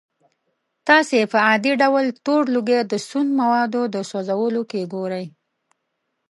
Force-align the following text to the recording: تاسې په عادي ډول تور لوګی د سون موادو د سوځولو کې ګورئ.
تاسې 0.87 1.17
په 1.31 1.37
عادي 1.47 1.71
ډول 1.81 2.05
تور 2.25 2.41
لوګی 2.53 2.79
د 2.91 2.93
سون 3.07 3.27
موادو 3.39 3.81
د 3.93 3.97
سوځولو 4.09 4.61
کې 4.71 4.81
ګورئ. 4.93 5.25